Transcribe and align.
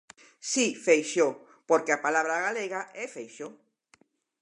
Si, 0.51 0.65
Feixóo 0.85 1.31
porque 1.69 1.91
a 1.93 2.03
palabra 2.05 2.43
galega 2.47 2.81
é 3.03 3.05
Feixóo. 3.15 3.51